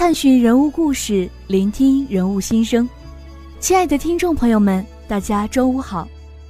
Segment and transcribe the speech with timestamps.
[0.00, 2.88] 探寻人物故事，聆听人物心声。
[3.58, 6.08] 亲爱的听众朋友们，大家中午好！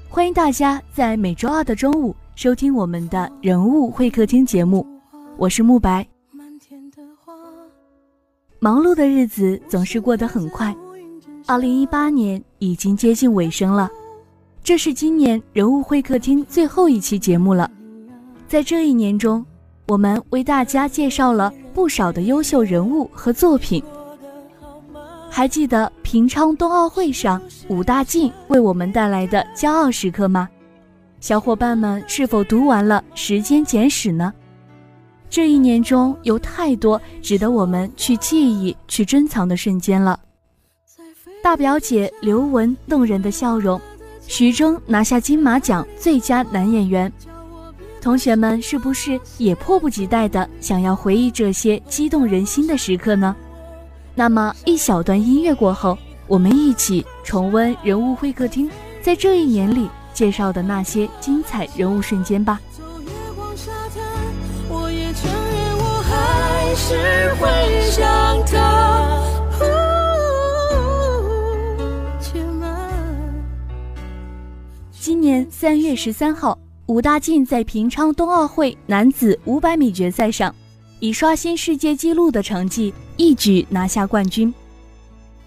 [0.09, 4.87] 欢迎大家在每周二的中午收听我们的人物会客厅节目，
[5.37, 6.07] 我是慕白。
[8.61, 10.73] 忙碌的日子总是过得很快，
[11.49, 13.91] 二零一八年已经接近尾声了，
[14.63, 17.69] 这是今年人物会客厅最后一期节目了。
[18.47, 19.45] 在这一年中，
[19.89, 21.53] 我们为大家介绍了。
[21.73, 23.83] 不少的优秀人物和作品，
[25.31, 30.49] 还记得平昌冬奥会上武大靖为我们带来的骄傲时刻吗？
[31.21, 34.33] 小伙伴们是否读完了《时间简史》呢？
[35.29, 40.19] 这一年中有太多值得我们去记忆、去珍藏的瞬间了。
[41.43, 43.81] 大表姐刘雯动人的笑容，
[44.27, 47.11] 徐峥拿下金马奖最佳男演员。
[48.01, 53.37] 同学们是不是也迫不及待的想要回忆这些激动人心的时刻呢？
[54.15, 55.97] 那么一小段音乐过后，
[56.27, 58.71] 我们一起重温人物会客厅
[59.03, 62.59] 在这一年里介绍的那些精彩人物瞬间吧。
[74.99, 76.59] 今年三月十三号。
[76.91, 80.53] 武大靖在平昌冬奥会男子500米决赛上，
[80.99, 84.53] 以刷新世界纪录的成绩一举拿下冠军。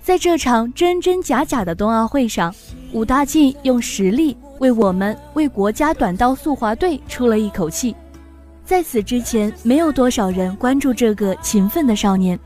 [0.01, 2.55] 在这场真真假假的冬奥会上，
[2.93, 7.93] 武大靖用实力为我们、为国家短道速滑队出了一口气。
[8.63, 12.39] 在此之前，没有多少人关注这个勤奋的少年，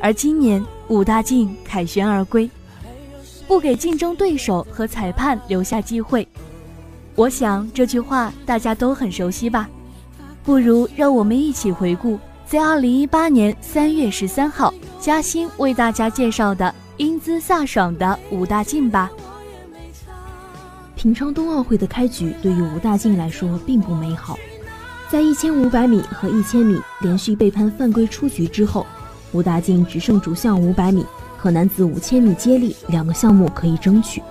[0.00, 2.48] 而今年武大靖凯旋而归，
[3.46, 6.26] 不给竞争对手和裁判留下机会。
[7.18, 9.68] 我想这句话大家都很熟悉吧，
[10.44, 19.10] 不如让我们一起回顾在二零一八年三月十三号嘉欣为大家介绍的英姿飒爽的武大靖吧。
[20.94, 24.38] 平昌冬奥会的开局对于武大靖来说并不美好，
[25.10, 28.86] 在一千五百米和一千米连续被判犯规出局之后，
[29.32, 31.04] 武大靖只剩主项五百米
[31.36, 34.22] 和男子五千米接力两个项目可以争取。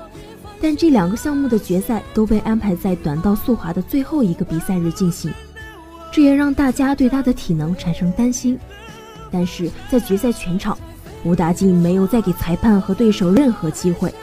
[0.62, 5.32] 但这两个项目的决赛都被安排在短道速滑的最后一个比赛日进行，
[6.12, 8.58] 这也让大家对他的体能产生担心。
[9.30, 10.78] 但是在决赛全场，
[11.24, 14.14] 吴大靖没有再给裁判和对手任何机会。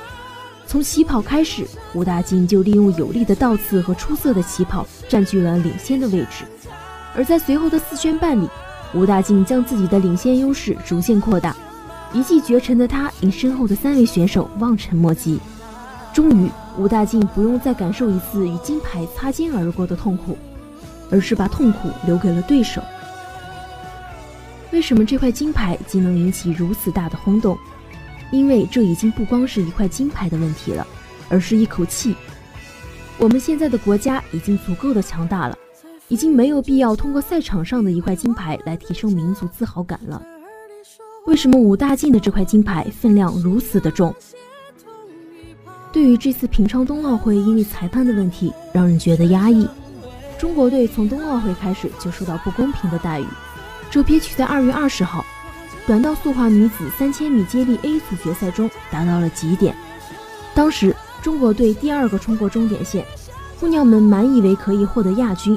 [0.66, 6.44] 从起跑开始，吴大靖就利用有力的倒刺和出色的起跑占据了领先的位置。
[7.14, 8.48] 而在随后的四圈半里，
[8.92, 11.54] 吴大靖将自己的领先优势逐渐扩大，
[12.12, 15.38] 一骑绝尘的他令身后的三位选手望尘莫及。
[16.14, 20.38] 终于，吴大靖不用再感受一次与金牌擦肩而过的痛苦，
[21.10, 22.80] 而是把痛苦留给了对手。
[24.70, 27.58] 为什么这块金牌竟能引起如此大的轰动？
[28.30, 30.86] 因为这已经不光是一块金牌的问题了，
[31.28, 32.14] 而是一口气。
[33.18, 35.58] 我们现在的国家已经足够的强大了，
[36.06, 40.22] 已经没有必要通过赛场上的一块金牌来提升民族自豪感了。
[41.26, 44.14] 为什么武大靖的这块金牌分量如此的重？
[45.94, 49.64] 对于这次平昌冬奥会因为裁判的问题，让人觉得压抑。
[50.36, 53.26] 中国队从冬奥会开始就受到不公平的待遇，
[53.92, 55.24] 这憋屈在二月二十号，
[55.86, 59.72] 短道速滑女子三千米接力 A 组决赛中达到了极点。
[60.52, 60.92] 当时
[61.22, 63.06] 中国队第二个冲过终点线，
[63.60, 65.56] 姑娘们满以为可以获得亚军，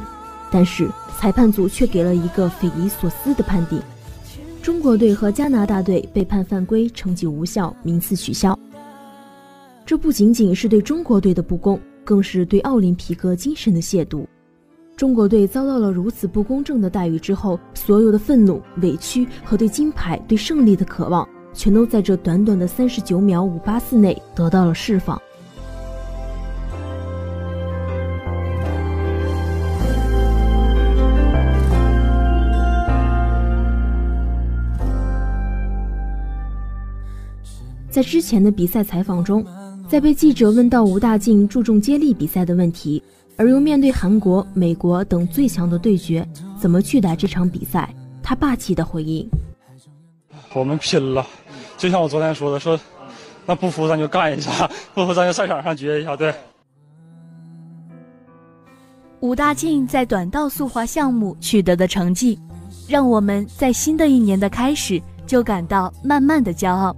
[0.51, 0.87] 但是
[1.17, 3.81] 裁判组却给了一个匪夷所思的判定：
[4.61, 8.57] 中国队和加拿大队被判犯规，成绩无效，名次取消。
[9.87, 14.27] 这不仅仅是对中国队的不公，更是对奥林匹克精神的亵渎。
[14.97, 25.17] 中国队遭到了如此不公正的待遇之后，所有的愤怒、委屈和对金牌、对胜利的渴望，全都在这短短的三十九秒五八四内得到了释放。
[37.89, 39.45] 在之前的比赛采访中。
[39.87, 43.01] 在被记者问到吴大靖注重接力比赛的问题，
[43.37, 46.27] 而又面对韩国、美国等最强的对决，
[46.59, 47.93] 怎么去打这场比赛？
[48.21, 49.25] 他霸气的回应
[50.53, 51.25] ：“我们拼了，
[51.77, 52.77] 就像我昨天说的，说
[53.45, 56.35] 那不服咱就干一下，不服咱就赛场上决一下。”对。
[59.21, 62.37] 吴大靖在短道速滑项目取得的成绩，
[62.89, 66.93] 让我们在新的一年的开始就感到满满的骄傲。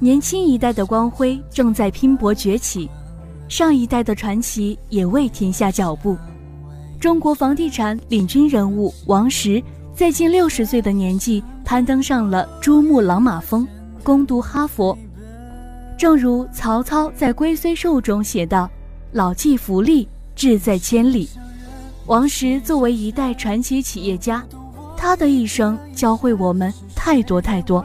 [0.00, 2.90] 年轻一代的光辉正在拼搏崛起，
[3.48, 6.16] 上一代的传奇也未停下脚步。
[7.00, 9.62] 中国房地产领军人物王石，
[9.94, 13.66] 在近六十岁的年纪攀登上了珠穆朗玛峰，
[14.02, 14.96] 攻读哈佛。
[15.96, 18.68] 正如曹操在《龟虽寿》中写道
[19.12, 21.28] ：“老骥伏枥，志在千里。”
[22.06, 24.44] 王石作为一代传奇企业家，
[24.96, 27.84] 他的一生教会我们太多太多。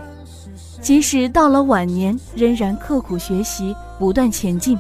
[0.81, 4.77] 即使到了晚年，仍然刻苦学习，不断前进。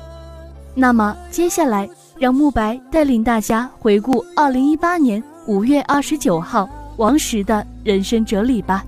[0.73, 8.85] 那么，接下来让慕白带领大家回顾2018年5月29号王石的人生哲理吧。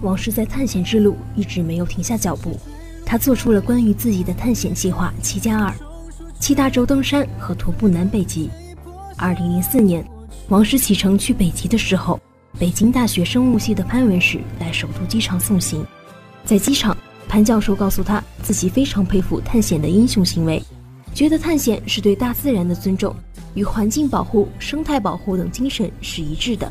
[0.00, 2.58] 王石在探险之路一直没有停下脚步，
[3.06, 5.72] 他做出了关于自己的探险计划“七加二”，
[6.40, 8.50] 七大洲登山和徒步南北极。
[9.18, 10.04] 2004年，
[10.48, 12.17] 王石启程去北极的时候。
[12.58, 15.86] 北京大学生物系的潘文史来首都机场送行，
[16.44, 16.96] 在机场，
[17.28, 20.60] 潘教授告诉他自己非常佩服探险的英雄行为，
[21.14, 23.14] 觉得探险是对大自然的尊重，
[23.54, 26.70] 与环境保护、生态保护等精神是一致的。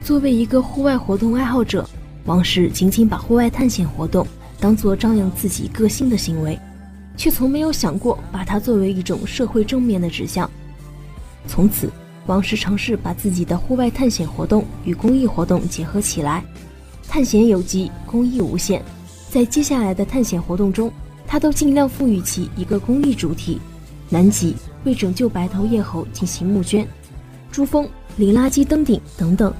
[0.00, 1.84] 作为一个户外活动爱好者，
[2.24, 4.24] 王石仅仅把户外探险活动
[4.60, 6.56] 当做张扬自己个性的行为，
[7.16, 10.48] 却从没有想过把它作为一种社会正面的指向。
[11.48, 11.90] 从此。
[12.26, 16.44] 王石尝试把自己的户外探险活动与公益活动结合起来，
[17.08, 18.82] 探险有机，公益无限。
[19.28, 20.92] 在接下来的探险活动中，
[21.26, 23.60] 他都尽量赋予其一个公益主题。
[24.08, 24.54] 南极
[24.84, 26.86] 为拯救白头叶猴进行募捐，
[27.50, 29.52] 珠峰零垃圾登顶等等。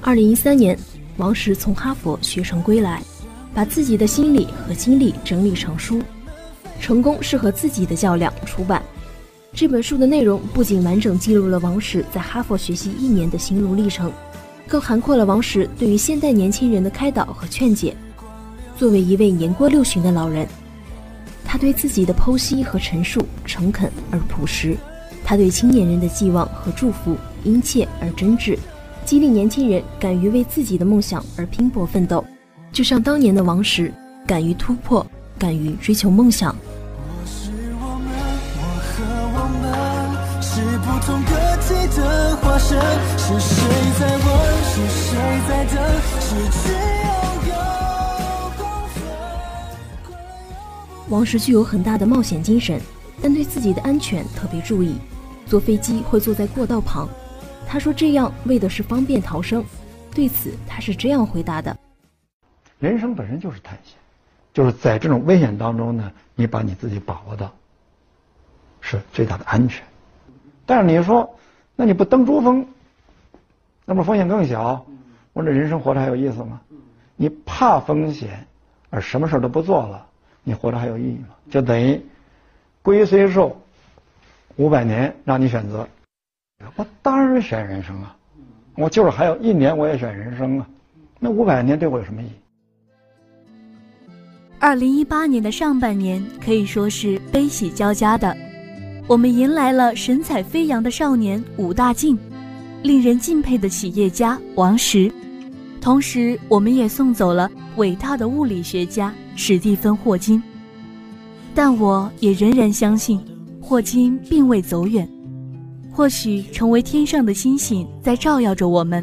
[0.00, 0.78] 二零一三年，
[1.16, 3.02] 王石从哈佛学成归来，
[3.52, 5.98] 把自己的心理和经历整理成书，
[6.78, 8.82] 《成功是和自己的较量》出版。
[9.60, 14.12] 这本书的内容不仅完整记录了王石在哈佛学习一年的心路历程，
[14.68, 17.96] 更涵括了王石对于现代年轻人的开导和劝解。
[18.76, 20.46] 作为一位年过六旬的老人，
[21.44, 24.76] 他对自己的剖析和陈述诚恳而朴实，
[25.24, 28.56] 他对青年人的寄望和祝福殷切而真挚，
[29.04, 32.24] 激励年轻人敢于为自己的梦想而拼搏奋斗，
[32.70, 33.92] 就像当年的王石，
[34.24, 35.04] 敢于突破，
[35.36, 36.54] 敢于追求梦想。
[42.58, 42.74] 是
[43.38, 43.56] 谁
[44.00, 44.26] 在问？
[44.64, 45.16] 是谁
[45.48, 45.78] 在等？
[46.20, 46.58] 失去
[47.06, 47.10] 拥
[47.48, 47.54] 有。
[51.08, 52.80] 王石具有很大的冒险精神，
[53.22, 54.96] 但对自己的安全特别注意。
[55.46, 57.08] 坐飞机会坐在过道旁，
[57.66, 59.64] 他说这样为的是方便逃生。
[60.12, 61.78] 对此，他是这样回答的：
[62.80, 63.94] 人生本身就是探险，
[64.52, 67.54] 就是在这种危险当中呢，你把你自己把握到
[68.80, 69.80] 是最大的安全。
[70.66, 71.32] 但是你说。
[71.80, 72.66] 那你不登珠峰，
[73.84, 74.84] 那不风险更小？
[75.32, 76.60] 我说这人生活着还有意思吗？
[77.14, 78.44] 你怕风险
[78.90, 80.04] 而什么事都不做了，
[80.42, 81.28] 你活着还有意义吗？
[81.48, 82.04] 就等于
[82.82, 83.56] 龟虽寿
[84.56, 85.88] 五百年，让你选择，
[86.74, 88.16] 我当然选人生啊！
[88.74, 90.66] 我就是还有一年，我也选人生啊！
[91.20, 92.32] 那五百年对我有什么意义？
[94.58, 98.36] 二零一八年的上半年可以说是悲喜交加的。
[99.08, 102.18] 我们迎来了神采飞扬的少年武大靖，
[102.82, 105.10] 令人敬佩的企业家王石，
[105.80, 110.42] 同时，我们也送走了伟大的物理学家史蒂芬·霍金。
[111.54, 113.18] 但我也仍然相信，
[113.62, 115.08] 霍金并未走远，
[115.90, 119.02] 或许成为天上的星星在照耀着我们。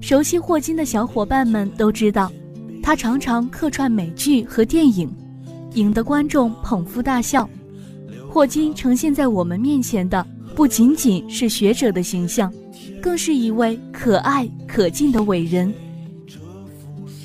[0.00, 2.30] 熟悉霍金的小伙伴们都知道，
[2.80, 5.12] 他常常客串美剧和电影，
[5.74, 7.50] 引得观众捧腹大笑。
[8.32, 12.50] 霍金呈现在我们面前的不仅仅是学者的形象，
[12.98, 15.70] 更是一位可爱可敬的伟人。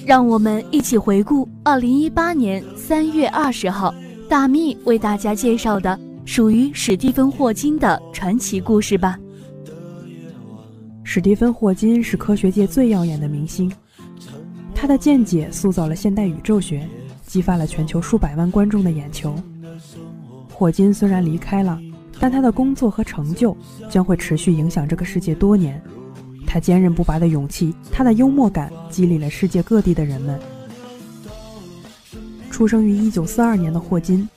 [0.06, 3.96] 让我们一起回顾二零一八年三月二十号，
[4.28, 9.18] 大蜜为大家介绍的属于史蒂芬·霍金的传奇故事吧。
[11.06, 13.72] 史蒂芬·霍金是科学界最耀眼的明星，
[14.76, 16.86] 他的见解塑造了现代宇宙学，
[17.26, 19.34] 激发了全球数百万观众的眼球。
[20.58, 21.80] 霍金虽然离开了，
[22.20, 23.56] 但他的工作和成就
[23.92, 25.80] 将会持续影响这个世界多年。
[26.48, 30.40] 他坚韧不拔的勇气，他的幽默感，激励了世界各地的人们。
[32.50, 34.28] 出生于1942年的霍金，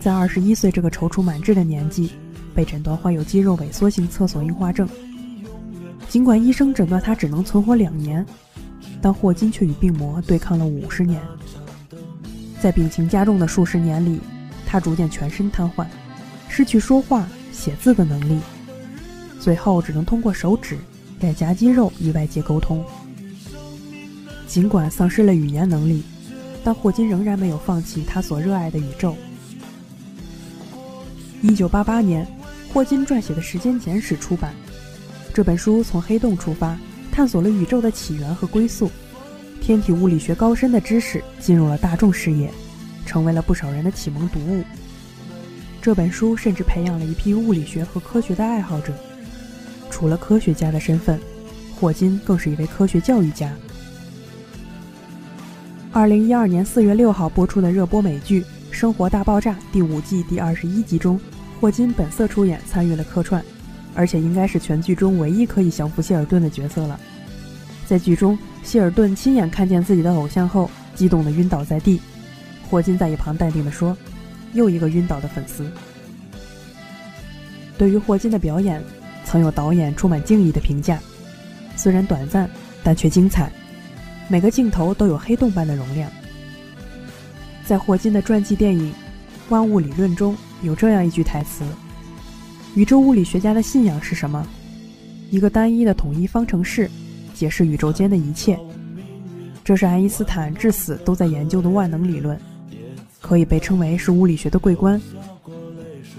[0.00, 2.10] 在21岁这个踌躇满志的年纪，
[2.52, 4.88] 被诊断患有肌肉萎缩性侧索硬化症。
[6.08, 8.26] 尽管医生诊断他只能存活两年，
[9.00, 11.22] 但霍金却与病魔对抗了五十年。
[12.60, 14.18] 在病情加重的数十年里，
[14.70, 15.84] 他逐渐全身瘫痪，
[16.48, 18.38] 失去说话、写字的能力，
[19.40, 20.78] 最后只能通过手指、
[21.18, 22.84] 脸颊肌肉与外界沟通。
[24.46, 26.04] 尽管丧失了语言能力，
[26.62, 29.16] 但霍金仍然没有放弃他所热爱的宇宙。
[31.42, 32.24] 一九八八年，
[32.72, 34.54] 霍金撰写的《时间简史》出版。
[35.34, 36.78] 这本书从黑洞出发，
[37.10, 38.88] 探索了宇宙的起源和归宿，
[39.60, 42.48] 天体物理学高深的知识进入了大众视野，
[43.04, 44.62] 成为了不少人的启蒙读物。
[45.80, 48.92] 这本书甚至培养了一批物理学和科学的爱好者。
[49.90, 51.18] 除了科学家的身份，
[51.74, 53.50] 霍金更是一位科学教育家。
[55.92, 61.18] 二零一二年四月六号播出的热播美剧《生活大爆炸》第五季第二十一集中，
[61.60, 63.44] 霍金本色出演，参与了客串。
[63.92, 66.98] 而且应该是全剧中唯一可以降服谢尔顿的角色了。
[67.88, 72.00] 在剧中，谢尔顿亲眼看见自己的偶像后，激动的晕倒在地。
[72.70, 73.96] 霍金在一旁淡定地说
[74.54, 75.68] ：“又一个晕倒的粉丝。”
[77.76, 78.80] 对于霍金的表演，
[79.24, 81.00] 曾有导演充满敬意的评价
[81.76, 82.48] ：“虽然短暂，
[82.84, 83.50] 但却精彩，
[84.28, 86.08] 每个镜头都有黑洞般的容量。”
[87.66, 88.90] 在霍金的传记电影
[89.48, 91.64] 《万物理论》中有这样一句台词。
[92.76, 94.46] 宇宙物理学家的信仰是什么？
[95.30, 96.88] 一个单一的统一方程式，
[97.34, 98.58] 解释宇宙间的一切。
[99.64, 102.38] 这是爱因斯坦至死都在研究的万能理论，
[103.20, 105.00] 可以被称为是物理学的桂冠。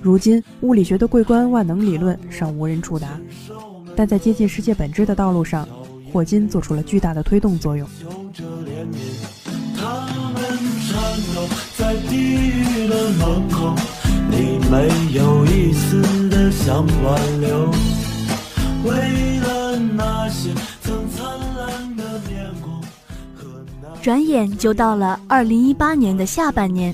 [0.01, 3.19] 如今，物理学的桂冠万能理论尚无人触达，
[3.95, 5.67] 但在接近世界本质的道路上，
[6.11, 7.87] 霍金做出了巨大的推动作用。
[14.31, 17.69] 你没有一丝的想挽留，
[24.01, 26.93] 转眼就到了二零一八年的下半年，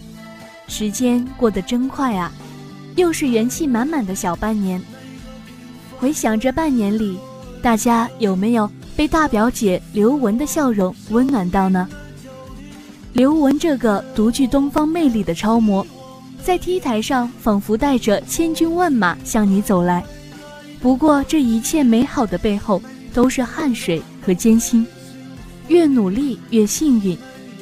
[0.68, 2.30] 时间过得真快啊，
[2.98, 4.82] 又是元气满满的小半年。
[5.98, 7.18] 回想这半年里，
[7.62, 11.88] 大家有没有被大表姐刘雯的笑容温暖到呢？
[13.14, 15.88] 刘雯这个独具东方魅力的超模。
[16.44, 20.04] 在 T 台上，仿佛带着千军万马向你走来。
[20.82, 22.82] 不过，这一切美好的背后，
[23.14, 24.86] 都是汗水和艰辛。
[25.68, 27.18] 越努力越幸运，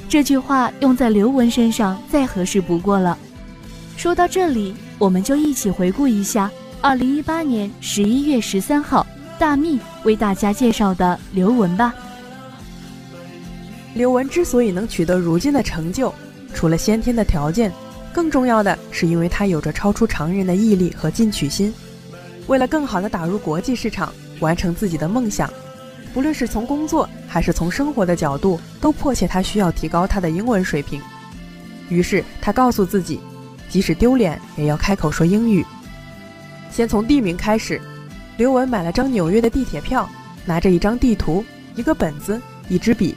[0.07, 3.17] 这句话用在刘雯身上再合适不过了。
[3.97, 9.05] 说到这里，我们就一起回顾一下2018年11月13号
[9.39, 11.93] 大蜜为大家介绍的刘雯吧。
[13.93, 16.13] 刘雯之所以能取得如今的成就，
[16.53, 17.71] 除了先天的条件。
[18.13, 21.73] 更重要的是，因为她有着超出常人的毅力和进取心。
[22.47, 25.49] 为了更好地打入国际市场，完成自己的梦想，
[26.15, 31.01] 不论是从工作还是从生活的角度，都迫切他需要提高他的英文水平。
[31.89, 33.19] 于是他告诉自己，
[33.69, 35.65] 即使丢脸也要开口说英语。
[36.71, 37.81] 先从地名开始，
[38.37, 40.09] 刘雯买了张纽约的地铁票，
[40.45, 41.43] 拿着一张地图、
[41.75, 43.13] 一个本子、一支笔，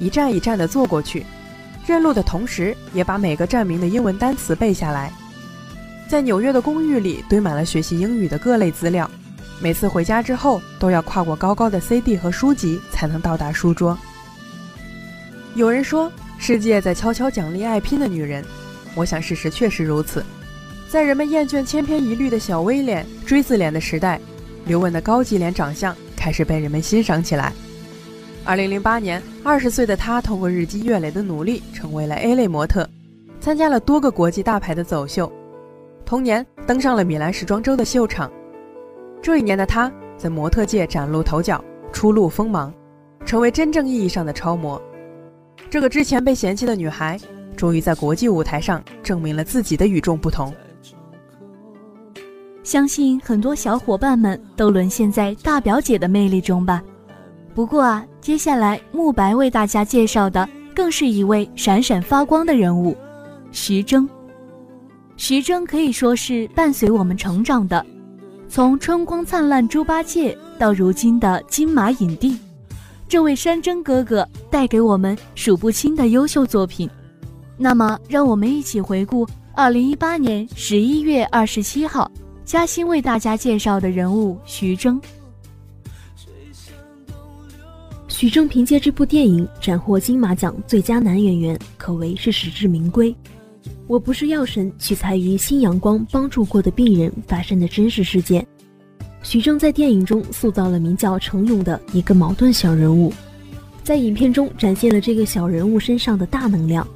[0.00, 1.24] 一站一站地坐过去。
[1.86, 5.12] 认路的同时，也把每个站名的英文单词背下来。
[6.08, 9.08] 在纽约的公寓里堆满了学习英语的各类资料，
[9.62, 13.96] 每次回家之后都要跨过高高的 CD 和书籍才能到达书桌。
[15.54, 18.44] 有人说，世界在悄悄奖励爱拼的女人，
[18.96, 20.24] 我想事实确实如此。
[20.88, 24.20] 在人们厌倦千篇一律的小 V 脸、锥子脸的时代，
[24.64, 27.52] 刘雯的高级脸长相开始被人们欣赏起来。
[28.44, 32.88] 二零零八年，二十岁的她通过日积月累的努力，成为了 A 类模特，
[33.40, 35.32] 参加了多个国际大牌的走秀。
[36.04, 38.28] 同年，登上了米兰时装周的秀场。
[39.22, 42.74] 这一年的她，在模特界崭露头角，初露锋芒，
[43.24, 44.82] 成为真正意义上的超模。
[45.70, 47.16] 这个之前被嫌弃的女孩，
[47.56, 50.52] 终于在国际舞台上证明了自己的与众不同。
[52.64, 56.82] 相信很多小伙伴们都沦陷在大表姐的魅力中吧。
[57.54, 62.96] 不过啊，接下来慕白为大家介绍的更是一位闪闪发光的人物——
[63.52, 64.08] 徐峥。
[65.16, 67.84] 徐峥可以说是伴随我们成长的，
[68.52, 72.38] 从春光灿烂猪八戒到如今的金马影帝，
[73.08, 76.86] 这位山珍哥哥带给我们数不清的优秀作品。
[77.56, 82.12] 那么，让我们一起回顾二零一八年十一月二十七号，
[82.44, 85.00] 嘉欣为大家介绍的人物徐峥。
[88.06, 93.16] 徐峥凭借这部电影斩获金马奖最佳男演员，可谓是实至名归。
[93.92, 98.46] 我不是药神取材于新阳光帮助过的病人发生的真实事件。
[99.22, 103.12] 徐峥在电影中塑造了名叫程勇的一个矛盾小人物，
[103.84, 106.88] 在影片中展现了这个小人物身上的大能量。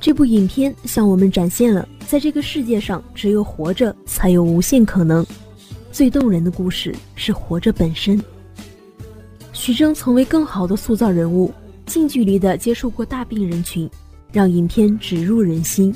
[0.00, 5.26] 这部影片向我们展现了，在这个世界上，只有活着才有无限可能。
[5.92, 8.18] 最动人的故事是活着本身。
[9.52, 11.52] 徐峥曾为更好的塑造人物，
[11.84, 13.86] 近距离的接触过大病人群，
[14.32, 15.94] 让影片直入人心。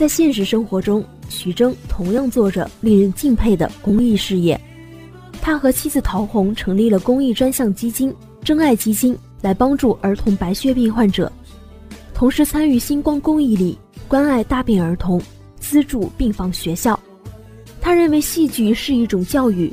[0.00, 4.58] 在现实生活中，徐峥同样做着令人敬佩的公益事业。
[5.42, 8.10] 他和妻子陶虹成立了公益专项基金
[8.42, 11.30] “真爱基金”，来帮助儿童白血病患者，
[12.14, 13.78] 同时参与星光公益里
[14.08, 15.20] 关爱大病儿童，
[15.58, 16.98] 资助病房学校。
[17.78, 19.70] 他认为戏剧是一种教育。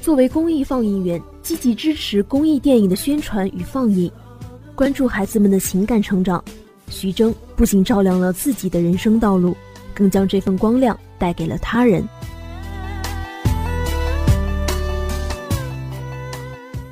[0.00, 4.10] 作为公益放映员，积极支持公益电影的宣传与放映，
[4.74, 6.42] 关注孩子们的情感成长。
[6.88, 9.54] 徐峥不仅照亮了自己的人生道路，
[9.96, 12.06] 更将这份光亮带给了他人。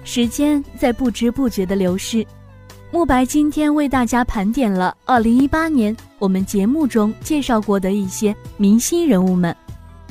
[0.02, 2.26] 时间在不知不觉的流逝，
[2.90, 9.54] 慕白今天为大家盘点了2018年我们节目中介绍过的一些明星人物们，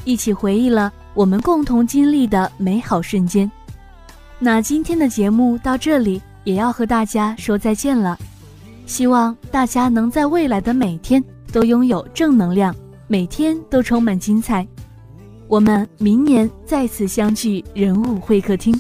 [0.06, 0.92] 一起回忆了。
[1.14, 3.50] 我们共同经历的美好瞬间。
[4.40, 8.18] 那今天的节目到这里也要和大家说再见了。
[8.86, 12.76] 希望大家能在未来的每天都拥有正能量，
[13.14, 14.68] 每天都充满精彩。
[15.48, 18.74] 我们明年再次相聚，人物会客厅。